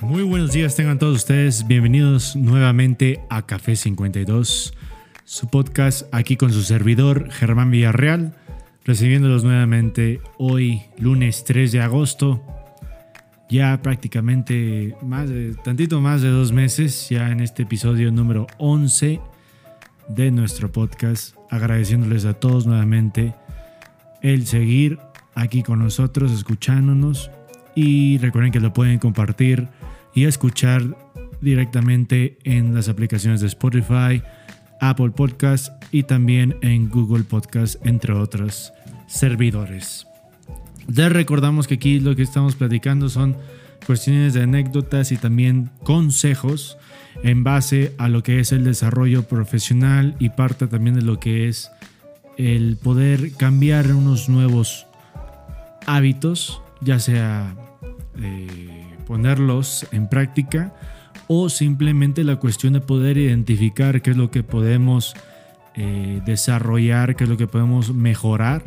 [0.00, 4.74] Muy buenos días tengan todos ustedes, bienvenidos nuevamente a Café 52,
[5.24, 8.34] su podcast aquí con su servidor Germán Villarreal,
[8.84, 12.42] recibiéndolos nuevamente hoy lunes 3 de agosto,
[13.52, 19.20] ya prácticamente más de, tantito más de dos meses, ya en este episodio número 11
[20.08, 23.34] de nuestro podcast, agradeciéndoles a todos nuevamente
[24.22, 24.98] el seguir
[25.34, 27.30] aquí con nosotros, escuchándonos
[27.74, 29.68] y recuerden que lo pueden compartir
[30.14, 30.96] y escuchar
[31.42, 34.22] directamente en las aplicaciones de Spotify,
[34.80, 38.72] Apple Podcast y también en Google Podcast, entre otros
[39.08, 40.06] servidores.
[40.88, 43.36] Les recordamos que aquí lo que estamos platicando son
[43.86, 46.76] cuestiones de anécdotas y también consejos
[47.22, 51.48] en base a lo que es el desarrollo profesional y parte también de lo que
[51.48, 51.70] es
[52.36, 54.86] el poder cambiar unos nuevos
[55.86, 57.54] hábitos, ya sea
[58.20, 60.74] eh, ponerlos en práctica
[61.28, 65.14] o simplemente la cuestión de poder identificar qué es lo que podemos
[65.74, 68.62] eh, desarrollar, qué es lo que podemos mejorar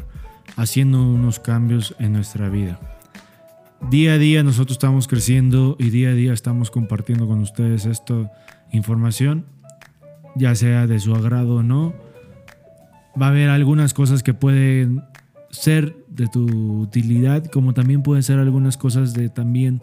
[0.56, 2.80] haciendo unos cambios en nuestra vida.
[3.90, 8.32] Día a día nosotros estamos creciendo y día a día estamos compartiendo con ustedes esta
[8.72, 9.46] información,
[10.36, 11.94] ya sea de su agrado o no.
[13.20, 15.04] Va a haber algunas cosas que pueden
[15.52, 19.82] ser de tu utilidad, como también pueden ser algunas cosas de también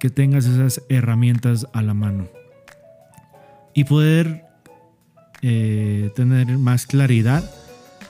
[0.00, 2.28] que tengas esas herramientas a la mano
[3.74, 4.44] y poder
[5.42, 7.48] eh, tener más claridad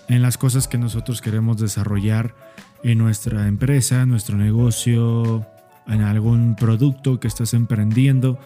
[0.09, 2.35] en las cosas que nosotros queremos desarrollar
[2.83, 5.47] en nuestra empresa, nuestro negocio,
[5.87, 8.39] en algún producto que estás emprendiendo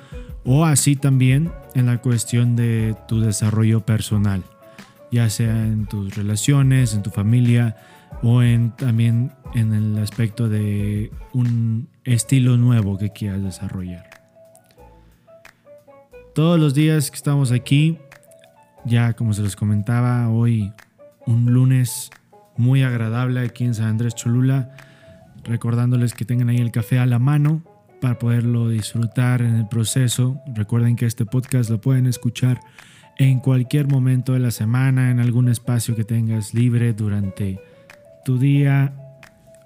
[0.45, 4.43] o así también en la cuestión de tu desarrollo personal,
[5.11, 7.77] ya sea en tus relaciones, en tu familia
[8.23, 14.05] o en, también en el aspecto de un estilo nuevo que quieras desarrollar.
[16.35, 17.99] Todos los días que estamos aquí,
[18.85, 20.73] ya como se les comentaba, hoy
[21.27, 22.11] un lunes
[22.57, 24.71] muy agradable aquí en San Andrés Cholula,
[25.45, 27.63] recordándoles que tengan ahí el café a la mano
[28.01, 30.41] para poderlo disfrutar en el proceso.
[30.55, 32.61] Recuerden que este podcast lo pueden escuchar
[33.19, 37.61] en cualquier momento de la semana, en algún espacio que tengas libre durante
[38.25, 38.93] tu día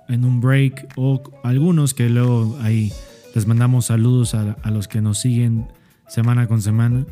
[0.08, 2.92] en un break o algunos que luego ahí
[3.34, 5.68] les mandamos saludos a, los que nos siguen
[6.08, 7.04] semana con semana,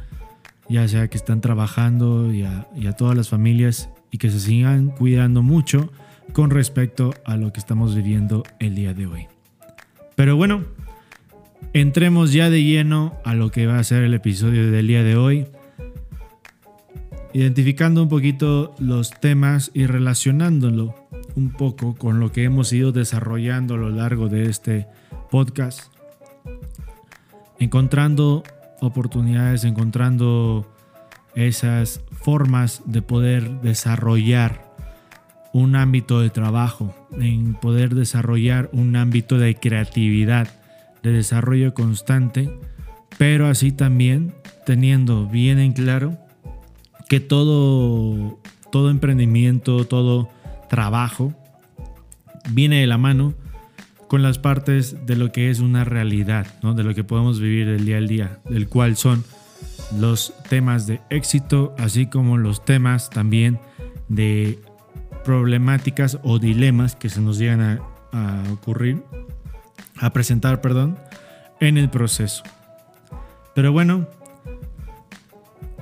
[0.69, 4.39] ya sea que están trabajando y a, y a todas las familias y que se
[4.39, 5.91] sigan cuidando mucho
[6.33, 9.27] con respecto a lo que estamos viviendo el día de hoy.
[10.15, 10.63] Pero bueno,
[11.73, 15.17] entremos ya de lleno a lo que va a ser el episodio del día de
[15.17, 15.49] hoy,
[17.33, 20.95] identificando un poquito los temas y relacionándolo
[21.35, 24.87] un poco con lo que hemos ido desarrollando a lo largo de este
[25.29, 25.93] podcast,
[27.59, 28.45] encontrando
[28.81, 30.73] oportunidades, encontrando
[31.35, 34.75] esas formas de poder desarrollar
[35.53, 40.49] un ámbito de trabajo, en poder desarrollar un ámbito de creatividad,
[41.03, 42.51] de desarrollo constante,
[43.19, 44.35] pero así también
[44.67, 46.19] teniendo bien en claro
[47.09, 48.41] que todo,
[48.73, 50.29] todo emprendimiento, todo
[50.69, 51.33] trabajo
[52.51, 53.35] viene de la mano
[54.09, 56.75] con las partes de lo que es una realidad, ¿no?
[56.75, 59.25] de lo que podemos vivir el día al día, del cual son
[59.93, 63.59] los temas de éxito, así como los temas también
[64.09, 64.59] de
[65.25, 67.81] problemáticas o dilemas que se nos llegan
[68.13, 69.03] a, ocurrir,
[69.97, 70.99] a presentar, perdón,
[71.61, 72.45] en el proceso.
[73.55, 74.07] Pero bueno,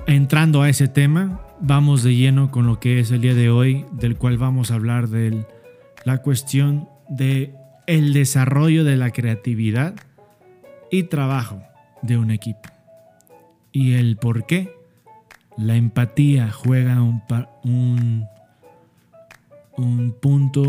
[0.07, 3.85] entrando a ese tema, vamos de lleno con lo que es el día de hoy,
[3.91, 5.45] del cual vamos a hablar de
[6.05, 7.53] la cuestión de
[7.85, 9.95] el desarrollo de la creatividad
[10.89, 11.61] y trabajo
[12.01, 12.72] de un equipo.
[13.73, 14.73] Y el por qué.
[15.57, 17.21] La empatía juega un,
[17.63, 18.25] un,
[19.77, 20.61] un punto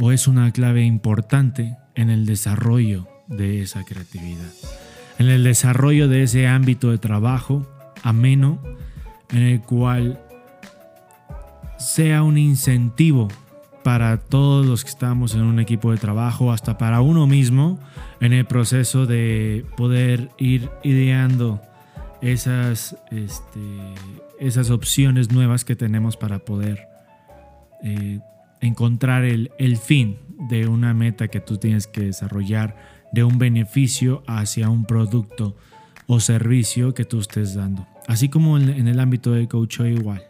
[0.00, 4.52] o es una clave importante en el desarrollo de esa creatividad,
[5.18, 7.66] en el desarrollo de ese ámbito de trabajo
[8.02, 8.62] ameno
[9.30, 10.20] en el cual
[11.78, 13.28] sea un incentivo
[13.82, 17.78] para todos los que estamos en un equipo de trabajo, hasta para uno mismo,
[18.20, 21.60] en el proceso de poder ir ideando
[22.20, 23.60] esas, este,
[24.38, 26.86] esas opciones nuevas que tenemos para poder
[27.82, 28.20] eh,
[28.60, 30.18] encontrar el, el fin
[30.48, 32.76] de una meta que tú tienes que desarrollar,
[33.12, 35.56] de un beneficio hacia un producto
[36.06, 37.86] o servicio que tú estés dando.
[38.06, 40.22] Así como en, el ámbito del coach igual.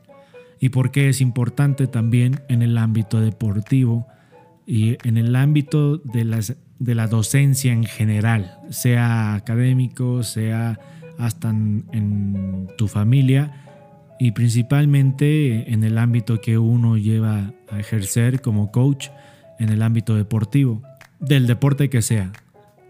[0.62, 4.06] Y por qué es importante también en el ámbito deportivo
[4.64, 10.78] y en el ámbito de, las, de la docencia en general, sea académico, sea
[11.18, 13.64] hasta en tu familia
[14.20, 19.08] y principalmente en el ámbito que uno lleva a ejercer como coach
[19.58, 20.80] en el ámbito deportivo,
[21.18, 22.30] del deporte que sea.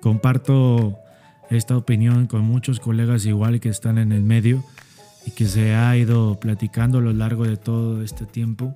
[0.03, 0.99] Comparto
[1.49, 4.63] esta opinión con muchos colegas igual que están en el medio
[5.27, 8.75] y que se ha ido platicando a lo largo de todo este tiempo,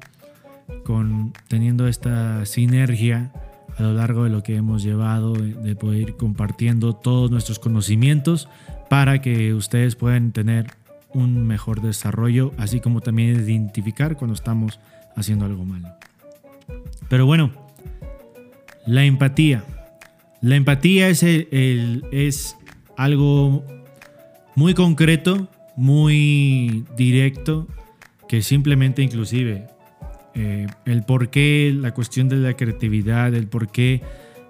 [0.85, 3.33] con teniendo esta sinergia
[3.79, 8.49] a lo largo de lo que hemos llevado, de poder ir compartiendo todos nuestros conocimientos
[8.89, 10.73] para que ustedes puedan tener
[11.13, 14.81] un mejor desarrollo, así como también identificar cuando estamos
[15.15, 15.89] haciendo algo malo.
[17.09, 17.53] Pero bueno,
[18.87, 19.65] la empatía.
[20.41, 22.57] La empatía es, es
[22.97, 23.65] algo
[24.55, 27.67] muy concreto, muy directo,
[28.29, 29.69] que simplemente inclusive
[30.35, 34.03] eh, el porqué, la cuestión de la creatividad, el porqué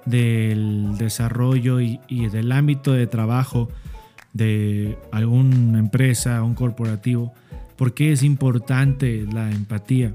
[0.05, 3.69] del desarrollo y del ámbito de trabajo
[4.37, 7.33] de alguna empresa, un corporativo,
[7.77, 10.15] ¿por qué es importante la empatía?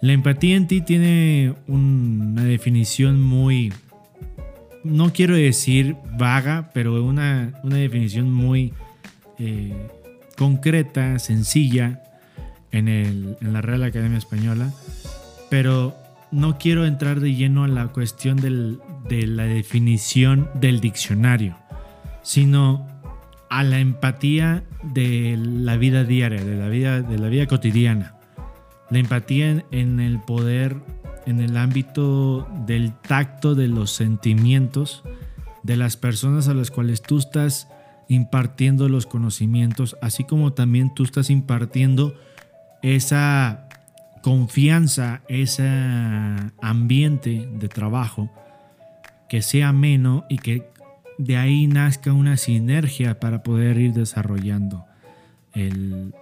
[0.00, 3.72] La empatía en ti tiene una definición muy,
[4.82, 8.72] no quiero decir vaga, pero una, una definición muy
[9.38, 9.86] eh,
[10.42, 12.02] concreta, sencilla
[12.72, 14.72] en, en, la Real Academia Española,
[15.50, 15.94] pero
[16.32, 21.56] no quiero entrar de lleno a la cuestión de la definición del diccionario,
[22.22, 22.88] sino
[23.50, 28.16] a la empatía de la vida diaria, de la vida, de la vida cotidiana.
[28.90, 30.74] La empatía en, el poder,
[31.24, 35.04] en el ámbito del tacto de los sentimientos
[35.62, 37.68] de las personas a las cuales tú estás
[38.12, 42.14] impartiendo los conocimientos, así como también tú estás impartiendo
[42.82, 43.68] esa
[44.22, 45.68] confianza, ese
[46.60, 48.30] ambiente de trabajo
[49.28, 50.70] que sea ameno y que
[51.18, 54.84] de ahí nazca una sinergia para poder ir desarrollando
[55.54, 56.14] el,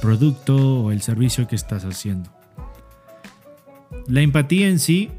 [0.00, 2.30] producto o el servicio que estás haciendo.
[4.08, 5.10] La empatía en sí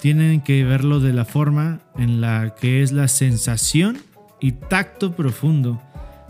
[0.00, 3.98] tienen que verlo de la forma en la que es la sensación
[4.40, 5.80] y tacto profundo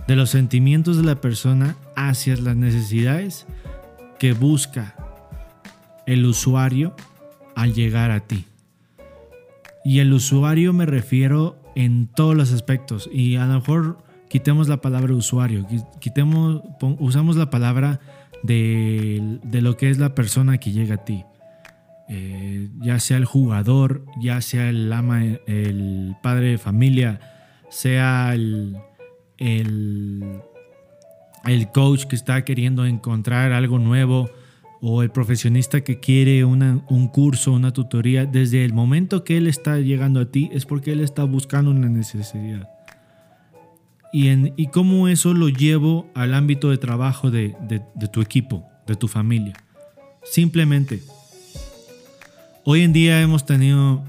[0.07, 3.47] de los sentimientos de la persona hacia las necesidades
[4.19, 4.95] que busca
[6.07, 6.95] el usuario
[7.55, 8.45] al llegar a ti.
[9.85, 13.09] Y el usuario me refiero en todos los aspectos.
[13.13, 13.99] Y a lo mejor
[14.29, 15.67] quitemos la palabra usuario,
[16.01, 18.01] quitemos, usamos la palabra
[18.43, 21.25] de, lo que es la persona que llega a ti.
[22.09, 27.36] Eh, ya sea el jugador, ya sea el ama, el padre de familia,
[27.69, 28.77] sea el,
[29.39, 30.41] el,
[31.45, 34.31] el coach que está queriendo encontrar algo nuevo
[34.81, 39.79] o el profesionista que quiere un curso, una tutoría, desde el momento que él está
[39.79, 42.69] llegando a ti es porque él está buscando una necesidad.
[44.13, 47.55] Y, en, y cómo eso lo llevo al ámbito de trabajo de,
[48.13, 49.55] tu equipo, de tu familia.
[50.23, 51.03] Simplemente,
[52.65, 54.05] hoy en día hemos tenido,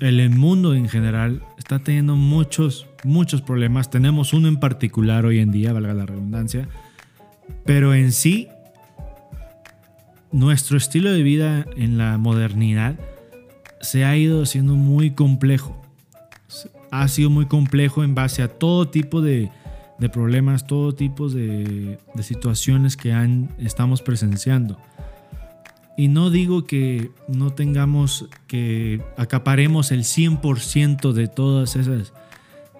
[0.00, 3.90] el mundo en general está teniendo muchos, muchos problemas.
[3.90, 6.68] Tenemos uno en particular hoy en día, valga la redundancia,
[7.64, 8.48] pero en sí
[10.32, 12.98] nuestro estilo de vida en la modernidad
[13.80, 15.80] se ha ido haciendo muy complejo.
[16.90, 19.50] Ha sido muy complejo en base a todo tipo de,
[20.12, 23.14] problemas, todo tipo de, situaciones que
[23.58, 24.78] estamos presenciando.
[25.96, 32.12] Y no digo que no tengamos, que acaparemos el 100% de todos esos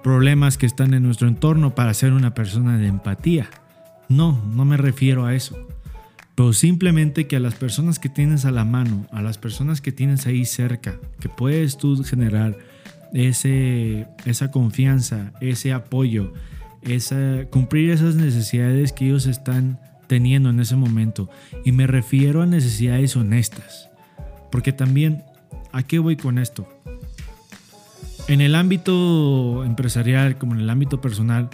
[0.02, 3.50] problemas que están en nuestro entorno para ser una persona de empatía.
[4.08, 5.56] No, no me refiero a eso
[6.40, 9.92] pero simplemente que a las personas que tienes a la mano, a las personas que
[9.92, 12.56] tienes ahí cerca, que puedes tú generar
[13.12, 16.32] ese, esa confianza, ese apoyo,
[16.80, 19.78] esa, cumplir esas necesidades que ellos están
[20.10, 21.30] teniendo en ese momento.
[21.64, 23.88] Y me refiero a necesidades honestas,
[24.50, 25.22] porque también,
[25.70, 26.68] ¿a qué voy con esto?
[28.26, 31.48] En el ámbito empresarial como en el ámbito personal,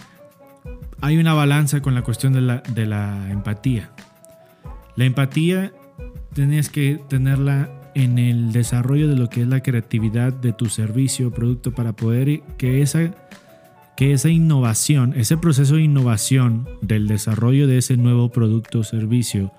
[1.02, 3.90] hay una balanza con la cuestión de la, empatía.
[4.96, 5.74] La empatía
[6.32, 11.28] tienes que tenerla en el desarrollo de lo que es la creatividad de tu servicio
[11.28, 13.10] o producto para poder que esa,
[13.96, 19.52] que esa innovación, ese proceso de innovación del desarrollo de ese nuevo producto o servicio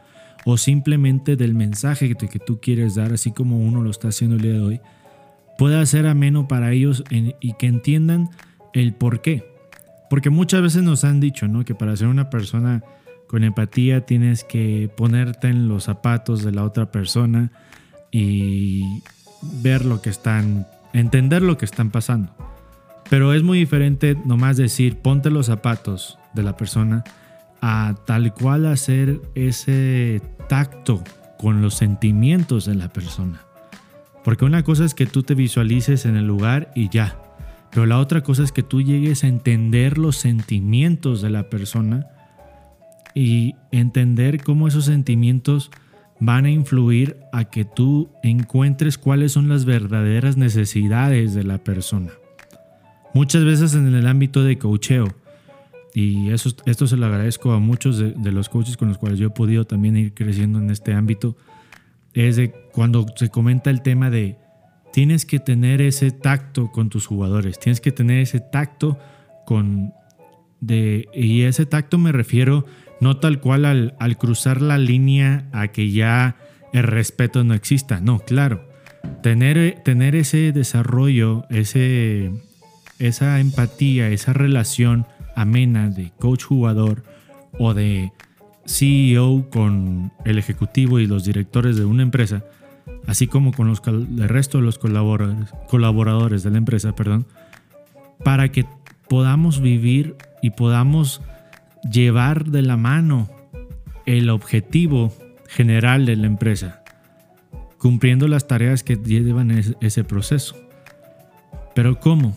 [0.46, 4.44] o simplemente del mensaje que, tú quieres dar, así como uno lo está haciendo el
[4.44, 4.82] día de hoy,
[5.58, 8.30] pueda ser ameno para ellos y que entiendan
[8.74, 9.44] el por qué.
[10.10, 11.66] Porque muchas veces nos han dicho, ¿no?
[11.66, 12.84] Que para ser una persona
[13.28, 17.52] con empatía tienes que ponerte en los zapatos de la otra persona
[18.10, 19.02] y
[19.62, 22.32] ver lo que están, entender lo que están pasando.
[23.10, 27.04] Pero es muy diferente nomás decir, ponte los zapatos de la persona
[27.62, 31.04] a tal cual hacer ese tacto
[31.38, 33.42] con los sentimientos de la persona.
[34.24, 37.18] Porque una cosa es que tú te visualices en el lugar y ya.
[37.72, 42.08] Pero la otra cosa es que tú llegues a entender los sentimientos de la persona
[43.16, 45.72] y entender cómo esos sentimientos
[46.20, 52.12] van a influir a que tú encuentres cuáles son las verdaderas necesidades de la persona.
[53.14, 55.08] Muchas veces en el ámbito de coacheo,
[55.94, 59.28] y eso, esto se lo agradezco a muchos de, los coaches con los cuales yo
[59.28, 61.36] he podido también ir creciendo en este ámbito,
[62.14, 64.38] es de cuando se comenta el tema de
[64.94, 68.98] tienes que tener ese tacto con tus jugadores, tienes que tener ese tacto
[69.46, 69.94] con...
[70.60, 72.66] De, y ese tacto me refiero
[73.00, 76.36] no tal cual al, al cruzar la línea a que ya
[76.74, 78.68] el respeto no exista, no, claro.
[79.22, 82.32] Tener, tener ese desarrollo, ese,
[83.00, 87.04] esa empatía, esa relación amena de coach-jugador
[87.60, 88.12] o de
[88.66, 92.44] CEO con el ejecutivo y los directores de una empresa,
[93.06, 97.26] así como con los, el resto de los colaboradores, colaboradores de la empresa, perdón,
[98.24, 98.66] para que
[99.08, 101.22] podamos vivir y podamos
[101.90, 103.30] llevar de la mano
[104.06, 105.14] el objetivo
[105.48, 106.84] general de la empresa,
[107.78, 110.56] cumpliendo las tareas que llevan ese proceso.
[111.74, 112.36] Pero ¿cómo?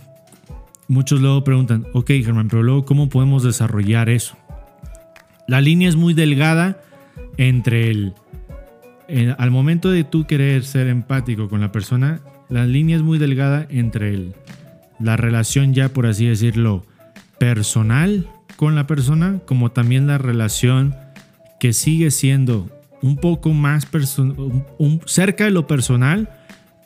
[0.90, 4.36] Muchos luego preguntan, ok Germán, pero luego ¿cómo podemos desarrollar eso?
[5.46, 6.82] La línea es muy delgada
[7.36, 8.14] entre el...
[9.38, 12.18] al momento de tú querer ser empático con la persona,
[12.48, 14.34] la línea es muy delgada entre el,
[14.98, 16.84] la relación ya, por así decirlo,
[17.38, 20.96] personal con la persona, como también la relación
[21.60, 22.68] que sigue siendo
[23.00, 23.86] un poco más
[24.78, 26.30] un, cerca de lo personal,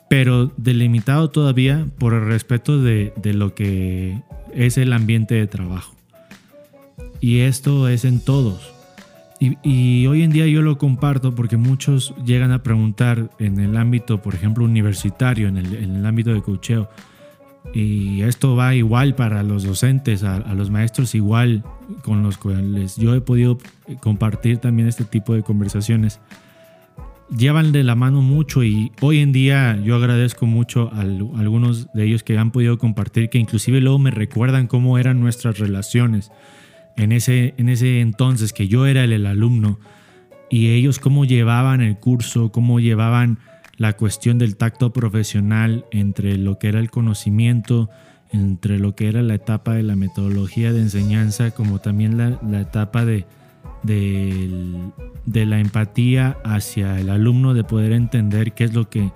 [0.09, 4.21] pero delimitado todavía por el respeto de, de lo que
[4.53, 5.95] es el ambiente de trabajo.
[7.19, 8.71] Y esto es en todos.
[9.39, 13.75] Y, y, hoy en día yo lo comparto porque muchos llegan a preguntar en el
[13.75, 16.89] ámbito, por ejemplo, universitario, en el, en el ámbito de cocheo,
[17.73, 21.63] y esto va igual para los docentes, a, los maestros igual
[22.03, 23.57] con los cuales yo he podido
[23.99, 26.19] compartir también este tipo de conversaciones.
[27.29, 32.05] Llevan de la mano mucho y hoy en día yo agradezco mucho a, algunos de
[32.05, 36.31] ellos que han podido compartir, que inclusive luego me recuerdan cómo eran nuestras relaciones
[36.97, 39.79] en ese, en ese entonces que yo era el alumno
[40.49, 43.39] y ellos cómo llevaban el curso, cómo llevaban
[43.77, 47.89] la cuestión del tacto profesional entre lo que era el conocimiento,
[48.31, 53.05] entre lo que era la etapa de la metodología de enseñanza, como también la, etapa
[53.05, 53.25] de,
[53.85, 59.11] de, la empatía hacia el alumno, de poder entender qué es lo que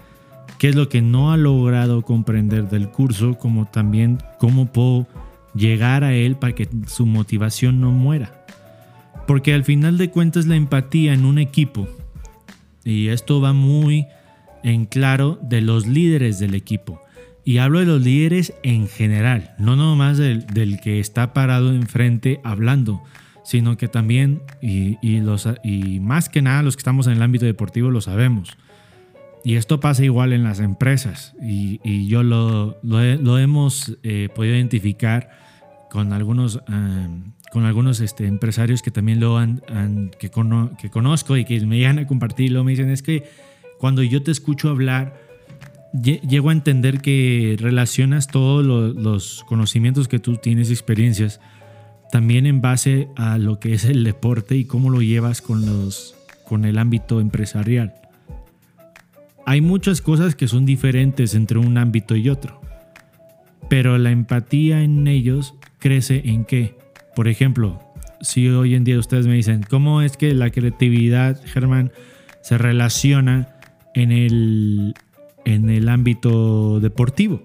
[0.58, 5.08] qué es lo que no ha logrado comprender del curso, como también cómo puedo
[5.56, 8.46] llegar a él para que su motivación no muera.
[9.26, 11.88] Porque al final de cuentas la empatía en un equipo,
[12.84, 14.08] y esto va muy
[14.64, 17.02] en claro de los líderes del equipo.
[17.46, 22.42] Y hablo de los líderes en general, no nomás del, del que está parado enfrente
[22.44, 23.02] hablando,
[23.50, 27.48] sino que también, y, los, y más que nada los que estamos en el ámbito
[27.48, 28.56] deportivo lo sabemos.
[29.44, 34.53] Y esto pasa igual en las empresas, y, y yo lo, lo, hemos eh, podido
[34.53, 35.32] identificar
[35.89, 37.08] con algunos, eh,
[37.51, 39.63] con algunos este, empresarios que también lo han,
[40.20, 43.24] que, que conozco y que me llegan a compartir, lo me dicen es que
[43.79, 45.15] cuando yo te escucho hablar,
[45.91, 51.41] llego a entender que relacionas todos los conocimientos que tú tienes, experiencias,
[52.12, 56.16] también en base a lo que es el deporte y cómo lo llevas con, los,
[56.44, 57.94] con el ámbito empresarial.
[59.46, 62.62] Hay muchas cosas que son diferentes entre un ámbito y otro,
[63.68, 66.78] pero la empatía en ellos crece en qué.
[67.16, 67.80] Por ejemplo,
[68.22, 71.92] si hoy en día ustedes me dicen, ¿cómo es que la creatividad, Germán,
[72.42, 73.60] se relaciona
[73.94, 74.94] en el,
[75.46, 77.44] en el ámbito deportivo.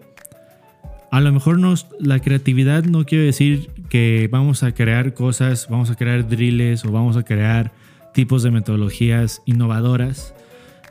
[1.15, 1.61] A lo mejor
[2.01, 6.91] la creatividad no quiere decir que vamos a crear cosas, vamos a crear drills o
[6.91, 7.71] vamos a crear
[8.13, 10.35] tipos de metodologías innovadoras,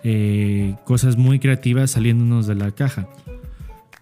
[0.05, 3.09] eh, cosas muy creativas saliéndonos de la caja.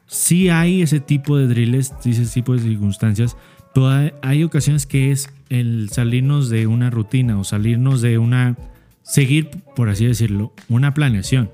[0.05, 3.35] Sí hay ese tipo de drills, ese tipo de circunstancias,
[3.73, 8.57] pero hay, hay ocasiones que es el salirnos de una rutina o salirnos de una
[9.01, 11.49] seguir, por así decirlo, una planeación.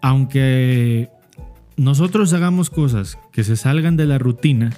[0.00, 1.10] Aunque
[1.78, 4.72] nosotros hagamos cosas que se salgan de la rutina,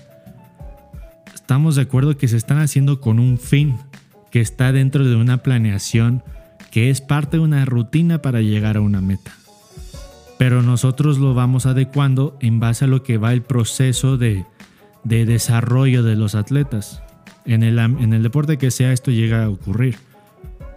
[1.35, 3.77] estamos de acuerdo que se están haciendo con un fin
[4.31, 6.23] que está dentro de una planeación
[6.71, 9.33] que es parte de una rutina para llegar a una meta.
[10.39, 14.45] Pero nosotros lo vamos adecuando en base a lo que va el proceso de,
[15.03, 17.03] desarrollo de los atletas.
[17.47, 19.97] En el, deporte que sea esto llega a ocurrir.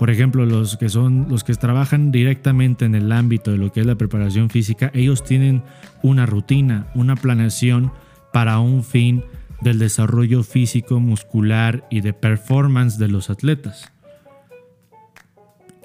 [0.04, 3.80] Por ejemplo, los que son los que trabajan directamente en el ámbito de lo que
[3.80, 5.64] es la preparación física, ellos tienen
[6.02, 7.90] una rutina, una planeación
[8.34, 9.24] para un fin
[9.62, 13.94] del desarrollo físico, muscular y de performance de los atletas.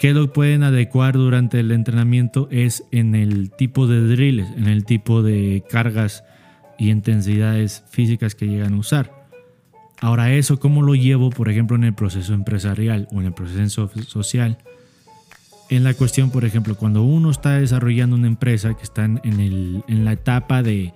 [0.00, 2.48] ¿Qué lo pueden adecuar durante el entrenamiento?
[2.50, 6.25] Es en el tipo de drills, en el tipo de cargas
[6.76, 9.17] y intensidades físicas que llegan a usar.
[10.00, 13.90] Ahora eso, ¿cómo lo llevo, por ejemplo, en el proceso empresarial o en el proceso
[14.07, 14.59] social?
[15.71, 20.05] En la cuestión, por ejemplo, cuando uno está desarrollando una empresa que está en, en
[20.05, 20.95] la etapa de,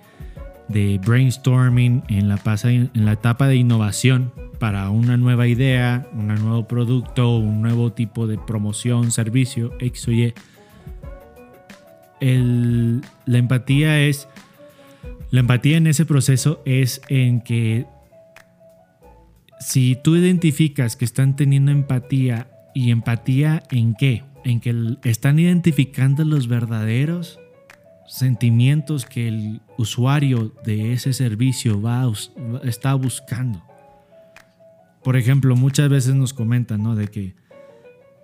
[0.67, 6.67] de brainstorming, en la, en la etapa de innovación para una nueva idea, un nuevo
[6.67, 10.33] producto, un nuevo tipo de promoción, servicio, X o Y.
[12.19, 14.27] la empatía es.
[15.31, 17.87] La empatía en ese proceso es en que
[19.63, 24.23] si tú identificas que están teniendo empatía y empatía en qué?
[24.43, 27.39] En que están identificando los verdaderos
[28.05, 32.11] sentimientos que el usuario de ese servicio va,
[32.63, 33.63] está buscando.
[35.01, 36.95] Por ejemplo, muchas veces nos comentan, ¿no?
[36.95, 37.35] De que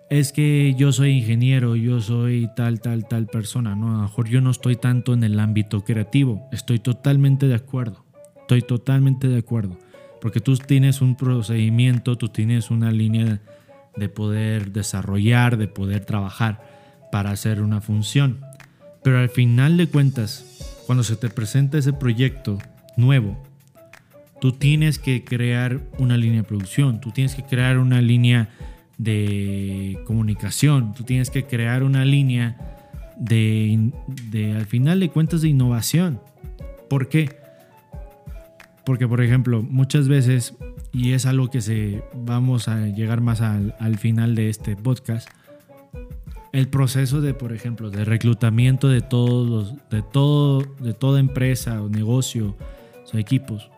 [0.10, 3.90] es que yo soy ingeniero, yo soy tal, tal, tal persona, ¿no?
[3.90, 6.50] A lo mejor yo no estoy tanto en el ámbito creativo.
[6.52, 8.06] Estoy totalmente de acuerdo.
[8.42, 9.78] Estoy totalmente de acuerdo.
[10.22, 13.40] Porque tú tienes un procedimiento, tú tienes una línea
[13.96, 16.62] de poder desarrollar, de poder trabajar
[17.12, 18.42] para hacer una función.
[19.04, 22.58] Pero al final de cuentas, cuando se te presenta ese proyecto
[22.98, 23.42] nuevo,
[24.42, 28.50] tú tienes que crear una línea de producción, tú tienes que crear una línea
[28.98, 32.58] de comunicación, tú tienes que crear una línea
[33.18, 33.92] de,
[34.56, 36.22] al final de cuentas, de innovación.
[36.90, 37.39] ¿Por qué?
[38.86, 40.56] Porque, por ejemplo, muchas veces,
[40.92, 45.30] y es algo que se, vamos a llegar más al, al final de este podcast,
[46.52, 51.82] el proceso de, por ejemplo, de reclutamiento de todos los, de todo, de toda empresa
[51.82, 52.56] o negocio
[53.14, 53.70] o equipos,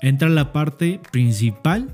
[0.00, 1.88] entra la parte principal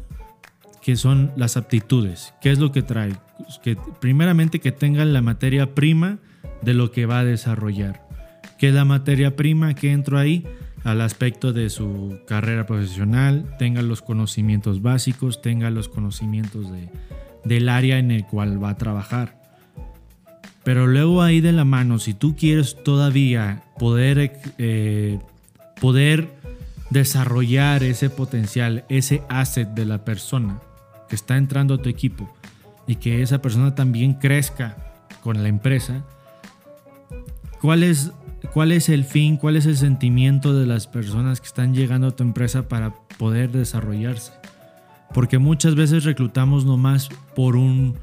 [0.82, 2.32] que son las aptitudes.
[2.40, 3.14] ¿Qué es lo que trae?
[3.62, 6.18] Que primeramente que tengan la materia prima
[6.62, 8.06] de lo que va a desarrollar.
[8.58, 10.46] ¿Qué es la materia prima que entró ahí?
[10.86, 16.88] Al aspecto de su carrera profesional, tenga los conocimientos básicos, tenga los conocimientos de,
[17.44, 19.42] del área en el cual va a trabajar.
[20.62, 25.18] Pero luego ahí de la mano, si tú quieres todavía poder, eh,
[25.80, 26.28] poder
[26.90, 30.60] desarrollar ese potencial, ese asset de la persona
[31.08, 32.32] que está entrando a tu equipo
[32.86, 34.76] y que esa persona también crezca
[35.24, 36.04] con la empresa,
[37.60, 38.12] ¿cuál es,
[38.52, 42.16] cuál es el fin, cuál es el sentimiento de las personas que están llegando a
[42.16, 44.32] tu empresa para poder desarrollarse?
[45.14, 47.96] Porque muchas veces reclutamos nomás por un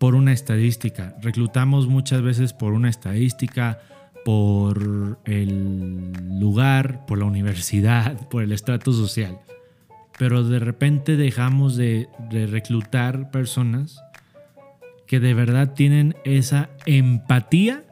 [0.00, 1.14] por una estadística.
[1.20, 3.80] Reclutamos muchas veces por una estadística,
[4.24, 9.38] por el lugar, por la universidad, por el estrato social.
[10.18, 14.02] Pero de repente dejamos de, reclutar personas
[15.06, 17.84] que de verdad tienen esa empatía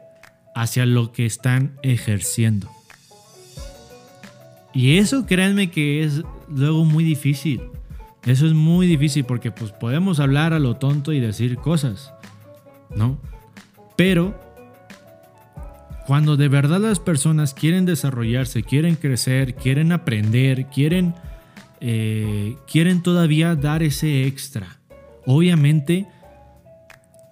[0.61, 2.69] hacia lo que están ejerciendo.
[4.73, 7.61] Y eso créanme que es luego muy difícil.
[8.25, 12.11] Eso es muy difícil porque pues podemos hablar a lo tonto y decir cosas,
[12.93, 13.17] ¿no?
[13.95, 14.37] Pero
[16.05, 21.15] cuando de verdad las personas quieren desarrollarse, quieren crecer, quieren aprender, quieren,
[21.79, 24.79] eh, quieren todavía dar ese extra,
[25.25, 26.07] obviamente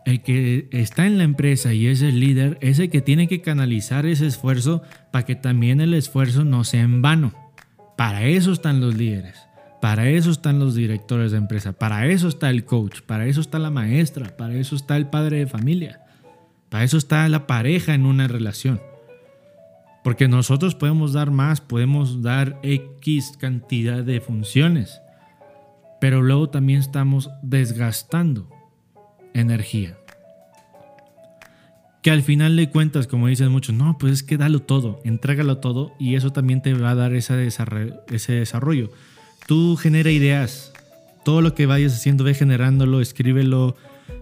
[0.07, 3.41] el que está en la empresa y es el líder es el que tiene que
[3.41, 7.33] canalizar ese esfuerzo para que también el esfuerzo no sea en vano.
[7.97, 9.35] Para eso están los líderes.
[9.81, 13.59] Para eso están los directores de empresa, para eso está el coach, para eso está
[13.59, 15.99] la maestra, para eso está el padre de familia,
[16.69, 18.81] para eso está la pareja en una relación.
[20.05, 25.01] Porque nosotros podemos dar más, podemos dar X cantidad de funciones,
[25.99, 28.56] pero luego también estamos desgastando
[29.41, 29.97] energía.
[32.01, 35.57] Que al final de cuentas, como dicen muchos, no, pues es que dalo todo, entrégalo
[35.57, 38.91] todo y eso también te va a dar ese desarrollo.
[39.47, 40.73] Tú genera ideas.
[41.25, 43.75] Todo lo que vayas haciendo, ve generándolo, escríbelo,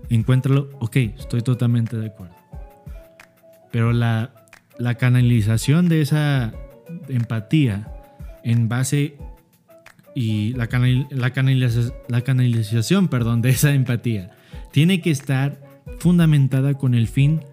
[0.10, 2.36] encuéntralo, ok, estoy totalmente de acuerdo.
[3.72, 4.32] Pero la,
[4.80, 6.54] la canalización de esa
[7.08, 7.92] empatía
[8.44, 9.18] en base
[10.16, 10.68] y la,
[11.12, 11.32] la,
[12.08, 14.35] la canalización perdón, de esa empatía
[14.76, 15.62] tiene que estar
[16.00, 17.46] fundamentada con el fin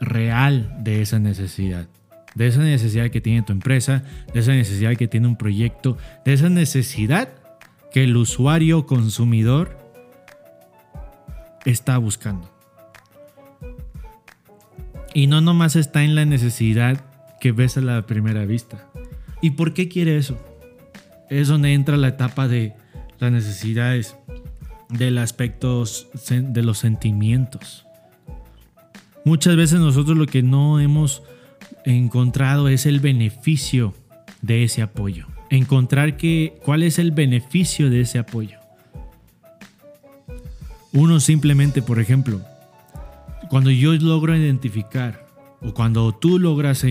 [0.00, 1.86] real de esa necesidad.
[2.34, 4.02] De esa necesidad que tiene tu empresa,
[4.34, 7.28] de esa necesidad que tiene un proyecto, de esa necesidad
[7.92, 9.78] que el usuario consumidor
[11.64, 12.50] está buscando.
[15.14, 17.00] Y no nomás está en la necesidad
[17.38, 18.90] que ves a la primera vista.
[19.40, 20.36] ¿Y por qué quiere eso?
[21.28, 22.74] Es donde entra la etapa de
[23.20, 24.16] las necesidades,
[24.90, 25.84] del aspecto
[26.28, 27.86] de los sentimientos.
[29.24, 31.22] Muchas veces nosotros lo que no hemos
[31.84, 33.94] encontrado es el beneficio
[34.42, 35.26] de ese apoyo.
[35.50, 38.58] Encontrar que, cuál es el beneficio de ese apoyo.
[40.92, 42.40] Uno simplemente, por ejemplo,
[43.48, 45.26] cuando yo logro identificar
[45.60, 46.84] o cuando tú logras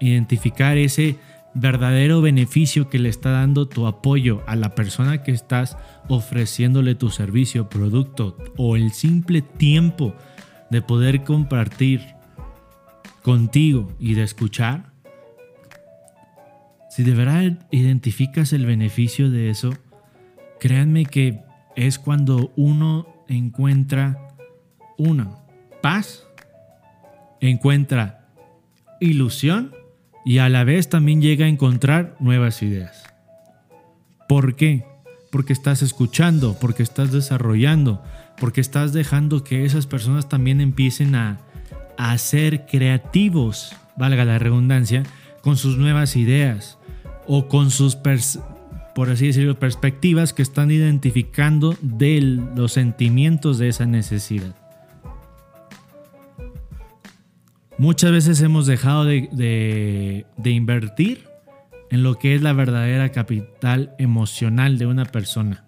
[0.00, 1.16] identificar ese
[1.54, 5.76] verdadero beneficio que le está dando tu apoyo a la persona que estás
[6.08, 10.14] ofreciéndole tu servicio, producto o el simple tiempo
[10.70, 12.14] de poder compartir
[13.22, 14.92] contigo y de escuchar,
[16.88, 19.72] si de verdad identificas el beneficio de eso,
[20.58, 21.40] créanme que
[21.76, 24.28] es cuando uno encuentra
[24.98, 25.36] una
[25.82, 26.26] paz,
[27.40, 28.28] encuentra
[29.00, 29.72] ilusión
[30.24, 33.04] y a la vez también llega a encontrar nuevas ideas.
[34.28, 34.84] ¿Por qué?
[35.30, 38.02] Porque estás escuchando, porque estás desarrollando,
[38.38, 41.38] porque estás dejando que esas personas también empiecen a,
[41.96, 45.02] a ser creativos, valga la redundancia,
[45.42, 46.78] con sus nuevas ideas
[47.26, 47.96] o con sus,
[48.94, 54.54] por así decirlo, perspectivas que están identificando de los sentimientos de esa necesidad.
[57.80, 61.24] Muchas veces hemos dejado de, invertir
[61.90, 65.64] en lo que es la verdadera capital emocional de una persona.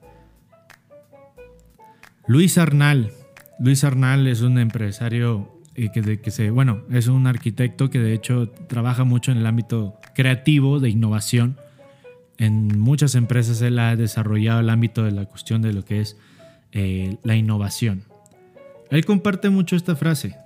[2.27, 3.13] Luis Arnal.
[3.59, 8.51] Luis Arnal es un empresario eh, que, que bueno, es un arquitecto que de hecho
[8.69, 11.57] trabaja mucho en el ámbito creativo de innovación.
[12.37, 16.19] En muchas empresas él ha desarrollado el ámbito de la cuestión de lo que es
[16.73, 18.05] eh, la innovación.
[18.91, 20.37] Él comparte mucho esta frase.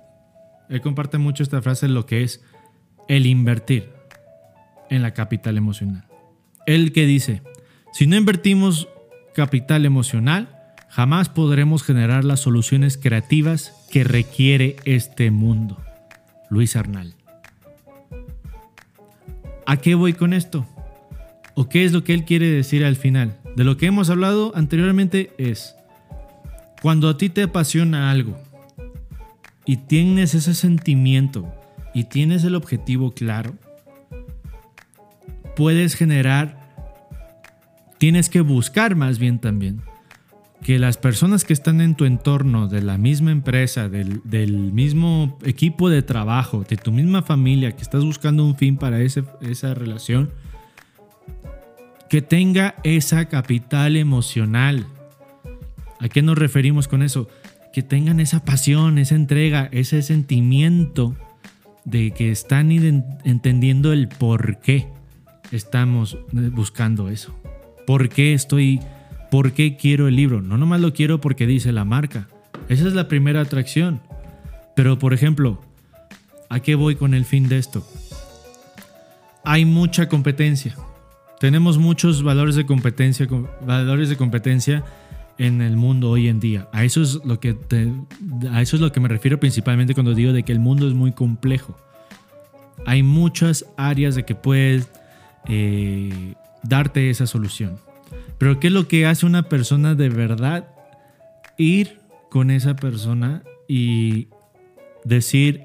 [0.69, 2.43] Él comparte mucho esta frase lo que es
[3.07, 3.89] el invertir
[4.89, 6.05] en la capital emocional.
[6.65, 7.41] Él que dice,
[7.93, 8.87] si no invertimos
[9.33, 10.49] capital emocional,
[10.89, 15.77] jamás podremos generar las soluciones creativas que requiere este mundo.
[16.49, 17.13] Luis Arnal.
[19.65, 20.65] ¿A qué voy con esto?
[21.55, 23.37] ¿O qué es lo que él quiere decir al final?
[23.55, 25.75] De lo que hemos hablado anteriormente es,
[26.81, 28.37] cuando a ti te apasiona algo
[29.67, 31.53] y tienes ese sentimiento
[31.93, 33.55] y tienes el objetivo claro,
[35.55, 36.57] puedes generar,
[37.97, 39.81] tienes que buscar más bien también
[40.63, 44.21] que las personas que están en tu entorno, de la misma empresa, del,
[44.73, 49.73] mismo equipo de trabajo, de tu misma familia, que estás buscando un fin para esa
[49.75, 50.31] relación,
[52.09, 54.87] que tenga esa capital emocional.
[55.99, 57.27] ¿A qué nos referimos con eso?
[57.77, 61.15] Que tengan esa pasión, esa entrega, ese sentimiento
[61.85, 64.87] de que están entendiendo el por qué
[65.51, 67.39] estamos buscando eso.
[67.85, 68.79] ¿Por qué estoy
[69.29, 70.41] ¿Por qué quiero el libro?
[70.41, 72.27] No nomás lo quiero porque dice la marca.
[72.67, 74.01] Esa es la primera atracción.
[74.75, 75.61] Pero, por ejemplo,
[76.49, 77.87] ¿a qué voy con el fin de esto?
[79.43, 80.75] Hay mucha competencia.
[81.39, 83.27] Tenemos muchos valores de competencia,
[83.63, 84.83] valores de competencia
[85.37, 86.67] en el mundo hoy en día.
[86.71, 87.55] A eso es lo que
[88.51, 90.93] a eso es lo que me refiero principalmente cuando digo de que el mundo es
[90.93, 91.77] muy complejo.
[92.85, 94.89] Hay muchas áreas de que puedes
[95.47, 97.77] eh, darte esa solución.
[98.37, 100.67] Pero ¿qué es lo que hace una persona de verdad?
[101.57, 104.27] Ir con esa persona y
[105.03, 105.63] decir,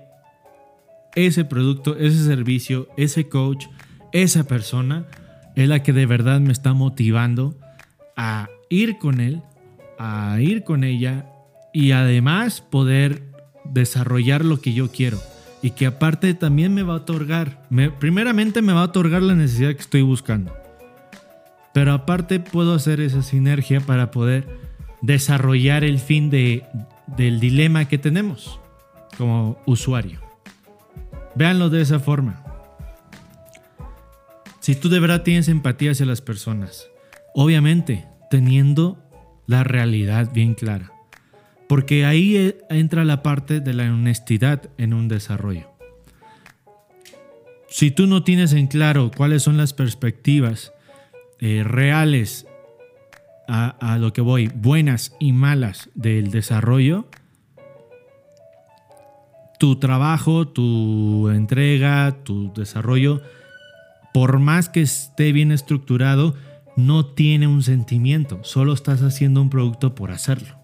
[1.14, 3.66] ese producto, ese servicio, ese coach,
[4.12, 5.06] esa persona
[5.54, 7.54] es la que de verdad me está motivando
[8.16, 9.42] a ir con él,
[10.02, 11.26] a ir con ella
[11.72, 13.22] y además poder
[13.64, 15.18] desarrollar lo que yo quiero.
[15.62, 17.62] Y que aparte también me va a otorgar,
[18.00, 20.52] primeramente me va a otorgar la necesidad que estoy buscando.
[21.72, 24.48] Pero aparte puedo hacer esa sinergia para poder
[25.02, 26.64] desarrollar el fin de,
[27.06, 28.58] del dilema que tenemos
[29.16, 30.20] como usuario.
[31.34, 32.42] Véanlo de esa forma.
[34.60, 36.88] Si tú de verdad tienes empatía hacia las personas,
[37.34, 38.98] obviamente teniendo
[39.46, 40.92] la realidad bien clara.
[41.68, 45.70] Porque ahí e, entra la parte de la honestidad en un desarrollo.
[47.68, 50.72] Si tú no tienes en claro cuáles son las perspectivas
[51.40, 52.46] eh, reales
[53.48, 57.07] a lo que voy, buenas y malas del desarrollo,
[59.62, 63.22] tu trabajo, tu entrega, tu desarrollo,
[64.12, 66.35] por más que esté bien estructurado,
[66.76, 70.56] no tiene un sentimiento, solo estás haciendo un producto por hacerlo.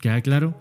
[0.00, 0.60] ¿Queda claro?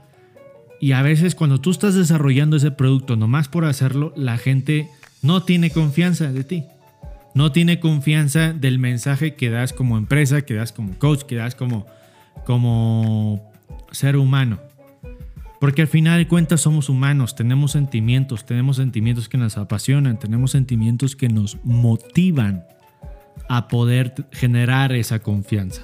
[0.79, 4.89] Y a veces cuando tú estás desarrollando ese producto nomás por hacerlo, la gente
[5.21, 6.63] no tiene confianza de ti.
[7.33, 11.55] No tiene confianza del mensaje que das como empresa, que das como coach, que das
[11.55, 11.85] como,
[12.45, 13.51] como
[13.91, 14.59] ser humano.
[15.59, 20.51] Porque al final de cuentas somos humanos, tenemos sentimientos, tenemos sentimientos que nos apasionan, tenemos
[20.51, 22.65] sentimientos que nos motivan
[23.53, 25.81] a poder generar esa confianza,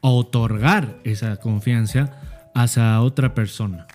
[0.00, 2.18] a otorgar esa confianza
[2.54, 3.86] hacia otra persona.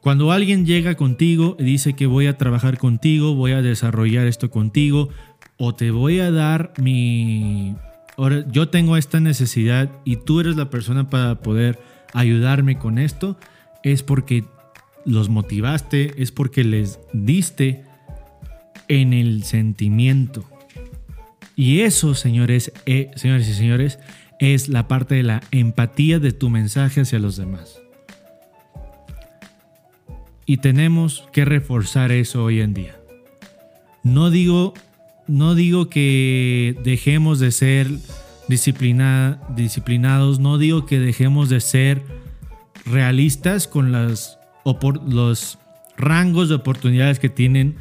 [0.00, 4.52] Cuando alguien llega contigo y dice que voy a trabajar contigo, voy a desarrollar esto
[4.52, 5.08] contigo,
[5.56, 7.74] o te voy a dar mi...
[8.16, 11.80] Ahora, yo tengo esta necesidad y tú eres la persona para poder
[12.14, 13.36] ayudarme con esto,
[13.82, 14.44] es porque
[15.04, 17.82] los motivaste, es porque les diste
[18.86, 20.44] en el sentimiento.
[21.60, 23.98] Y eso, señores, eh, señores y señores,
[24.38, 27.78] es la parte de la empatía de tu mensaje hacia los demás.
[30.46, 32.98] Y tenemos que reforzar eso hoy en día.
[34.02, 34.72] No digo,
[35.26, 37.88] no digo que dejemos de ser
[38.48, 42.00] disciplinados, no digo que dejemos de ser
[42.86, 44.38] realistas con las,
[45.06, 45.58] los
[45.98, 47.76] rangos de oportunidades que tienen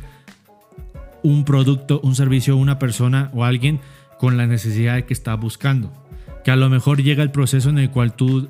[1.23, 3.79] un producto, un servicio, una persona o alguien
[4.19, 5.91] con la necesidad que está buscando.
[6.43, 8.49] Que a lo mejor llega el proceso en el cual tú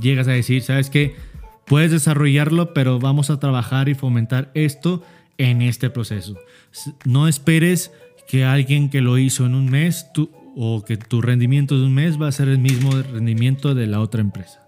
[0.00, 1.16] llegas a decir, sabes que
[1.66, 5.02] puedes desarrollarlo, pero vamos a trabajar y fomentar esto
[5.38, 6.36] en este proceso.
[7.04, 7.92] No esperes
[8.28, 11.94] que alguien que lo hizo en un mes tú, o que tu rendimiento de un
[11.94, 14.60] mes va a ser el mismo rendimiento de la otra empresa.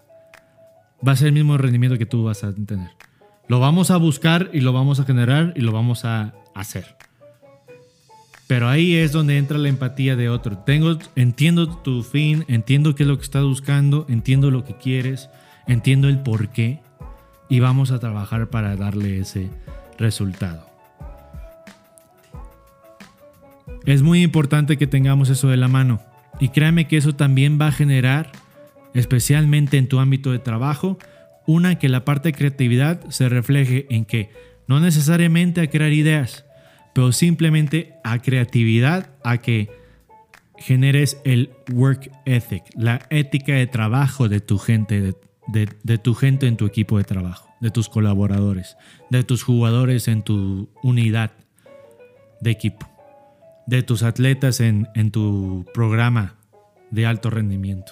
[1.07, 2.89] Va a ser el mismo rendimiento que tú vas a tener.
[3.47, 6.95] Lo vamos a buscar y lo vamos a generar y lo vamos a hacer.
[8.47, 10.57] Pero ahí es donde entra la empatía de otro.
[10.59, 15.29] Tengo, entiendo tu fin, entiendo qué es lo que estás buscando, entiendo lo que quieres,
[15.67, 16.79] entiendo el por qué
[17.49, 19.49] y vamos a trabajar para darle ese
[19.97, 20.65] resultado.
[23.85, 26.01] Es muy importante que tengamos eso de la mano
[26.39, 28.31] y créame que eso también va a generar,
[28.93, 30.97] especialmente en tu ámbito de trabajo,
[31.45, 34.31] una que la parte de creatividad se refleje en que
[34.67, 36.44] no necesariamente a crear ideas,
[36.95, 39.69] pero simplemente a creatividad, a que
[40.57, 45.13] generes el work ethic, la ética de trabajo de tu gente,
[45.45, 48.77] de, tu gente en tu equipo de trabajo, de tus colaboradores,
[49.09, 51.31] de tus jugadores en tu unidad
[52.39, 52.87] de equipo,
[53.67, 56.35] de tus atletas en, tu programa
[56.91, 57.91] de alto rendimiento.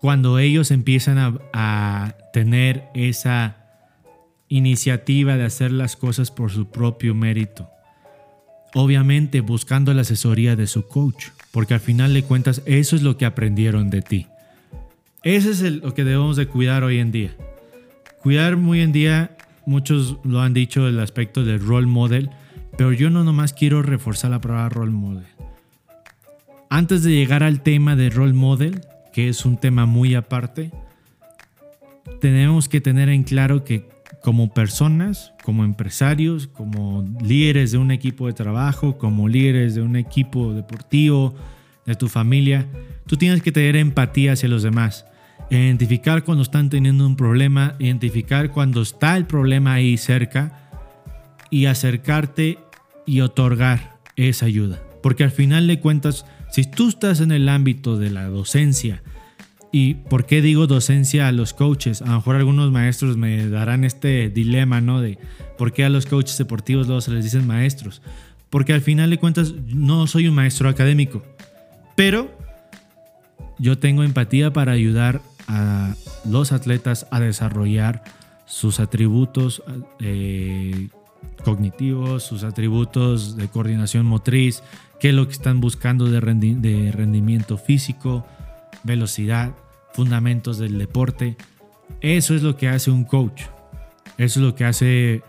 [0.00, 3.61] Cuando ellos empiezan a, a tener esa
[4.52, 7.70] iniciativa de hacer las cosas por su propio mérito.
[8.74, 13.16] Obviamente buscando la asesoría de su coach, porque al final de cuentas eso es lo
[13.16, 14.26] que aprendieron de ti.
[15.22, 17.34] Ese es lo que debemos de cuidar hoy en día.
[18.20, 22.28] Cuidar muy en día, muchos lo han dicho el aspecto del role model,
[22.76, 25.26] pero yo no nomás quiero reforzar la palabra role model.
[26.68, 28.82] Antes de llegar al tema de role model,
[29.14, 30.72] que es un tema muy aparte,
[32.20, 33.91] tenemos que tener en claro que
[34.22, 39.96] como personas, como empresarios, como líderes de un equipo de trabajo, como líderes de un
[39.96, 41.34] equipo deportivo,
[41.86, 42.66] de tu familia,
[43.06, 45.06] tú tienes que tener empatía hacia los demás.
[45.50, 50.70] Identificar cuando están teniendo un problema, identificar cuando está el problema ahí cerca
[51.50, 52.58] y acercarte
[53.04, 54.80] y otorgar esa ayuda.
[55.02, 59.02] Porque al final de cuentas, si tú estás en el ámbito de la docencia,
[59.74, 62.02] ¿Y por qué digo docencia a los coaches?
[62.02, 65.00] A lo mejor algunos maestros me darán este dilema, ¿no?
[65.00, 65.18] De
[65.56, 68.02] por qué a los coaches deportivos luego se les dicen maestros.
[68.50, 71.22] Porque al final de cuentas no soy un maestro académico,
[71.96, 72.30] pero
[73.58, 75.94] yo tengo empatía para ayudar a
[76.28, 78.04] los atletas a desarrollar
[78.44, 79.62] sus atributos
[80.00, 80.88] eh,
[81.44, 84.62] cognitivos, sus atributos de coordinación motriz,
[85.00, 88.26] qué es lo que están buscando de rendimiento físico,
[88.84, 89.54] velocidad,
[89.92, 91.36] fundamentos del deporte.
[92.00, 93.42] Eso es lo que hace un coach.
[94.18, 95.22] Eso es lo que hace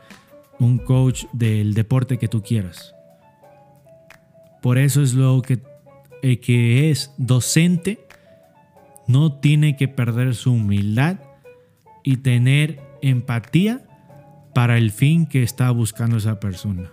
[0.60, 2.94] un coach del deporte que tú quieras.
[4.62, 5.62] Por eso es lo que
[6.22, 8.08] el que es docente
[9.08, 11.20] no tiene que perder su humildad
[12.04, 13.84] y tener empatía
[14.54, 16.92] para el fin que está buscando esa persona.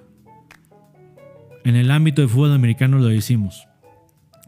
[1.65, 3.69] En el ámbito de fútbol americano lo decimos.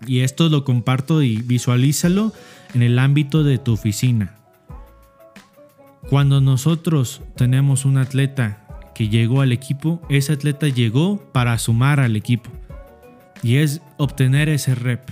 [0.06, 2.32] Y esto lo comparto y visualízalo
[2.74, 4.34] en el ámbito de tu oficina.
[6.08, 12.16] Cuando nosotros tenemos un atleta que llegó al equipo, ese atleta llegó para sumar al
[12.16, 12.50] equipo.
[13.42, 15.10] Y es obtener ese rep.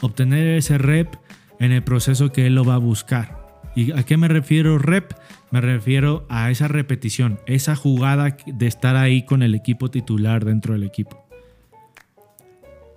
[0.00, 1.14] Obtener ese rep
[1.58, 3.44] en el proceso que él lo va a buscar.
[3.74, 5.12] ¿Y a qué me refiero rep?
[5.50, 10.74] Me refiero a esa repetición, esa jugada de estar ahí con el equipo titular dentro
[10.74, 11.25] del equipo.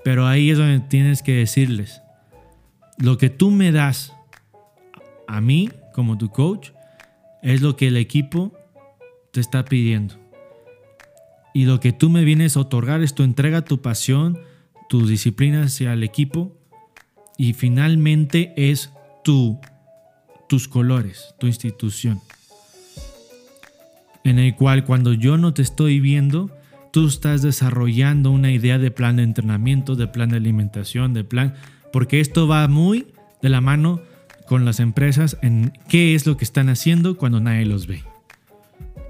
[0.03, 2.01] Pero ahí es donde tienes que decirles,
[2.97, 4.13] lo que tú me das
[5.27, 6.71] a mí como tu coach
[7.41, 8.53] es lo que el equipo
[9.31, 10.15] te está pidiendo.
[11.53, 14.39] Y lo que tú me vienes a otorgar es tu entrega, tu pasión,
[14.87, 16.55] tu disciplina hacia el equipo
[17.37, 18.91] y finalmente es
[19.23, 19.59] tu,
[20.47, 22.21] tus colores, tu institución.
[24.23, 26.51] En el cual cuando yo no te estoy viendo,
[26.91, 31.55] tú estás desarrollando una idea de plan de entrenamiento, de plan de alimentación, de plan,
[31.91, 33.07] porque esto va muy
[33.41, 34.01] de la mano
[34.47, 38.03] con las empresas en qué es lo que están haciendo cuando nadie los ve.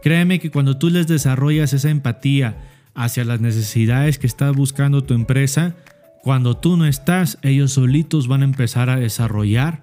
[0.01, 2.57] Créeme que cuando tú les desarrollas esa empatía
[2.95, 5.75] hacia las necesidades que está buscando tu empresa,
[6.21, 9.81] cuando tú no estás, ellos solitos van a empezar a desarrollar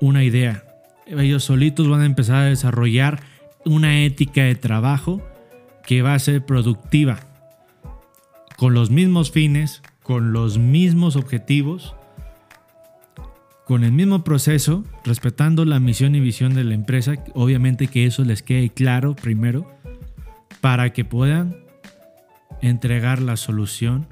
[0.00, 0.64] una idea.
[1.06, 3.20] Ellos solitos van a empezar a desarrollar
[3.64, 5.22] una ética de trabajo
[5.90, 7.18] que va a ser productiva,
[8.56, 11.96] con los mismos fines, con los mismos objetivos,
[13.66, 18.22] con el mismo proceso, respetando la misión y visión de la empresa, obviamente que eso
[18.22, 19.68] les quede claro primero,
[20.60, 21.56] para que puedan
[22.62, 24.06] entregar la solución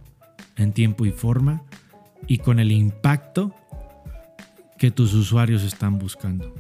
[0.57, 1.63] en tiempo y forma
[2.27, 3.55] y con el impacto
[4.79, 6.57] que tus usuarios están buscando.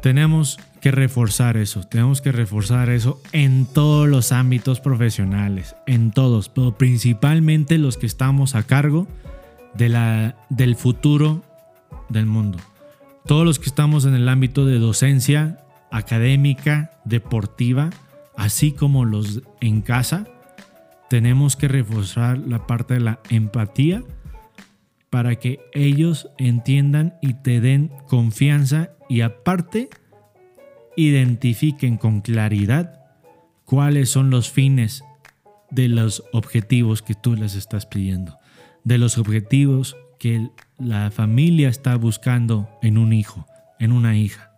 [0.00, 6.50] Tenemos que reforzar eso, tenemos que reforzar eso en todos los ámbitos profesionales, en todos,
[6.50, 9.08] pero principalmente los que estamos a cargo
[9.72, 11.42] de la, del futuro
[12.10, 12.58] del mundo.
[13.24, 17.88] Todos los que estamos en el ámbito de docencia académica, deportiva,
[18.36, 20.26] así como los en casa,
[21.08, 24.02] tenemos que reforzar la parte de la empatía
[25.08, 29.88] para que ellos entiendan y te den confianza y aparte
[30.96, 33.00] identifiquen con claridad
[33.64, 35.04] cuáles son los fines
[35.70, 38.38] de los objetivos que tú les estás pidiendo,
[38.84, 43.46] de los objetivos que la familia está buscando en un hijo,
[43.78, 44.54] en una hija.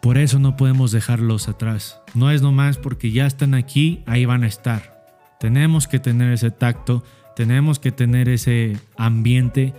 [0.00, 2.00] Por eso no podemos dejarlos atrás.
[2.14, 5.06] No es nomás porque ya están aquí, ahí van a estar.
[5.38, 7.04] Tenemos que tener ese tacto,
[7.36, 9.74] tenemos que tener ese ambiente,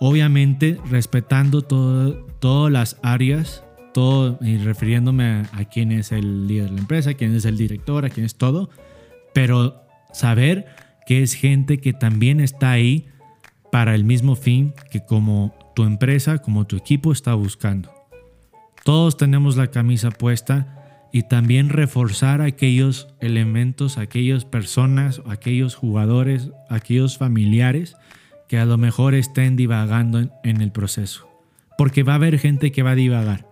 [0.00, 6.80] obviamente respetando todas las áreas, todo, y refiriéndome a, quién es el líder de la
[6.80, 8.70] empresa, quién es el director, a quién es todo,
[9.34, 9.82] pero
[10.12, 10.66] saber
[11.06, 13.06] que es gente que también está ahí
[13.70, 17.92] para el mismo fin que como tu empresa, como tu equipo está buscando.
[18.84, 27.18] Todos tenemos la camisa puesta y también reforzar aquellos elementos, aquellas personas, aquellos jugadores, aquellos
[27.18, 27.96] familiares
[28.50, 31.30] que a lo mejor estén divagando en, el proceso.
[31.78, 33.46] Porque va a haber gente que va a divagar.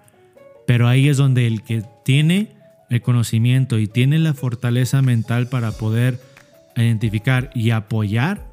[0.66, 2.56] Pero ahí es donde el que tiene
[2.90, 6.20] el conocimiento y tiene la fortaleza mental para poder
[6.74, 8.44] identificar y apoyar,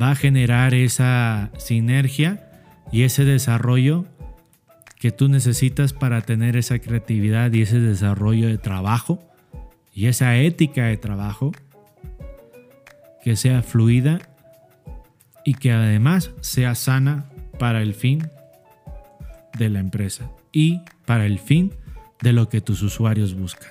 [0.00, 2.50] va a generar esa sinergia
[2.92, 4.04] y ese desarrollo
[4.98, 9.18] que tú necesitas para tener esa creatividad y ese desarrollo de trabajo
[9.94, 11.52] y esa ética de trabajo
[13.24, 14.20] que sea fluida
[15.48, 17.24] y que además sea sana
[17.58, 18.28] para el fin
[19.56, 21.72] de la empresa y para el fin
[22.20, 23.70] de lo que tus usuarios buscan.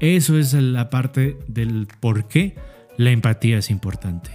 [0.00, 2.56] Eso es la parte del por qué
[2.96, 4.30] la empatía es importante.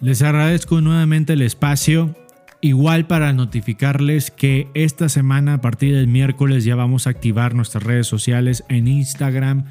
[0.00, 2.14] Les agradezco nuevamente el espacio
[2.62, 7.84] Igual para notificarles que esta semana a partir del miércoles ya vamos a activar nuestras
[7.84, 9.66] redes sociales en Instagram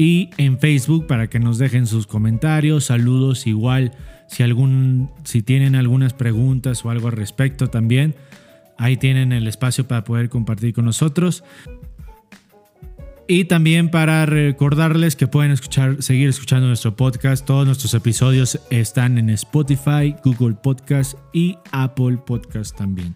[0.00, 3.92] y en Facebook para que nos dejen sus comentarios, saludos igual
[4.28, 8.14] si algún si tienen algunas preguntas o algo al respecto también.
[8.78, 11.44] Ahí tienen el espacio para poder compartir con nosotros.
[13.28, 17.44] Y también para recordarles que pueden escuchar, seguir escuchando nuestro podcast.
[17.44, 23.14] Todos nuestros episodios están en Spotify, Google Podcast y Apple Podcast también.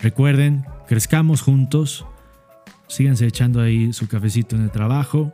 [0.00, 2.06] Recuerden, crezcamos juntos.
[2.86, 5.30] Síganse echando ahí su cafecito en el trabajo,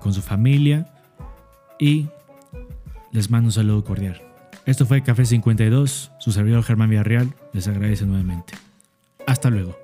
[0.00, 0.86] con su familia.
[1.78, 2.06] y
[3.12, 4.20] les mando un saludo cordial.
[4.66, 8.54] Esto fue Café 52, su servidor Germán Villarreal les agradece nuevamente.
[9.26, 9.76] Hasta luego.